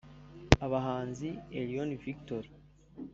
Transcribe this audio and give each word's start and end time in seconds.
Abahanzi 0.65 1.27
Elion 1.59 1.89
Victory 2.03 2.49